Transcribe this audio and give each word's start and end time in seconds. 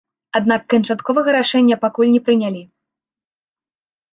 Аднак 0.37 0.61
канчатковага 0.73 1.29
рашэння 1.37 1.75
пакуль 1.83 2.11
не 2.15 2.21
прынялі. 2.31 2.67